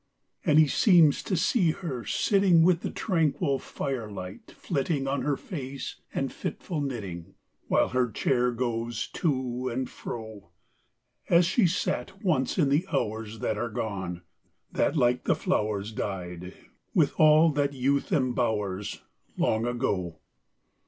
[0.43, 5.97] And he seems to see her sitting With the tranquil firelight flitting On her face
[6.11, 7.35] and fitful knitting,
[7.67, 10.49] While her chair goes to and fro;
[11.29, 14.23] As she sat once in the hours That are gone;
[14.71, 16.55] that, like the flowers, Died,
[16.95, 19.01] with all that youth embowers,
[19.37, 20.17] Long ago.